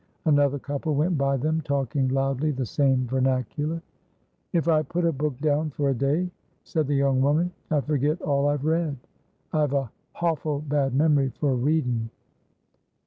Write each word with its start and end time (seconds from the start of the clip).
Another 0.25 0.57
couple 0.57 0.95
went 0.95 1.15
by 1.15 1.37
them 1.37 1.61
talking 1.61 2.07
loudly 2.07 2.49
the 2.49 2.65
same 2.65 3.05
vernacular. 3.05 3.83
"If 4.51 4.67
I 4.67 4.81
put 4.81 5.05
a 5.05 5.11
book 5.11 5.37
down 5.37 5.69
for 5.69 5.89
a 5.89 5.93
day," 5.93 6.31
said 6.63 6.87
the 6.87 6.95
young 6.95 7.21
woman, 7.21 7.51
"I 7.69 7.81
forget 7.81 8.19
all 8.19 8.47
I've 8.49 8.65
read. 8.65 8.97
I've 9.53 9.73
a 9.73 9.91
hawful 10.13 10.61
bad 10.67 10.95
memory 10.95 11.29
for 11.29 11.55
readin'." 11.55 12.09